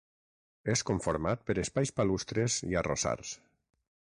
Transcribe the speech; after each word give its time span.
És 0.75 0.81
conformat 0.91 1.43
per 1.51 1.57
espais 1.67 1.93
palustres 2.01 2.57
i 2.73 2.81
arrossars. 2.83 3.37